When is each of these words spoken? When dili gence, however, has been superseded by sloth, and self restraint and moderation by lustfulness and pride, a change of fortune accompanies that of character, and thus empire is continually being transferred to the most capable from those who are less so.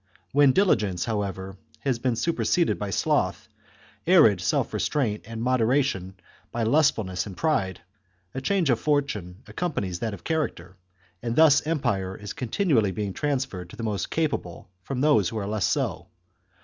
When 0.31 0.51
dili 0.51 0.77
gence, 0.77 1.05
however, 1.05 1.57
has 1.81 1.99
been 1.99 2.15
superseded 2.15 2.79
by 2.79 2.89
sloth, 2.89 3.47
and 4.07 4.41
self 4.41 4.73
restraint 4.73 5.25
and 5.27 5.43
moderation 5.43 6.15
by 6.51 6.63
lustfulness 6.63 7.27
and 7.27 7.37
pride, 7.37 7.81
a 8.33 8.41
change 8.41 8.71
of 8.71 8.79
fortune 8.79 9.43
accompanies 9.45 9.99
that 9.99 10.15
of 10.15 10.23
character, 10.23 10.75
and 11.21 11.35
thus 11.35 11.61
empire 11.67 12.17
is 12.17 12.33
continually 12.33 12.91
being 12.91 13.13
transferred 13.13 13.69
to 13.69 13.75
the 13.75 13.83
most 13.83 14.09
capable 14.09 14.71
from 14.81 15.01
those 15.01 15.29
who 15.29 15.37
are 15.37 15.45
less 15.45 15.67
so. 15.67 16.07